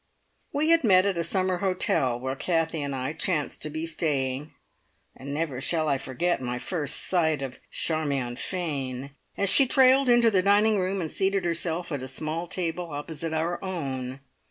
[0.51, 4.55] We had met at a summer hotel where Kathie and I chanced to be staying,
[5.15, 10.31] and never shall I forget my first sight of Charmion Fane as she trailed into
[10.31, 14.21] the dining room and seated herself at a small table opposite our own.